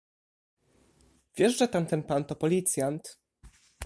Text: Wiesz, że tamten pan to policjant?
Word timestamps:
Wiesz, 1.35 1.57
że 1.57 1.67
tamten 1.67 2.03
pan 2.03 2.25
to 2.25 2.35
policjant? 2.35 3.19